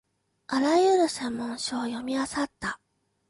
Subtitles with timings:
[0.47, 2.79] あらゆる専門書を読みあさった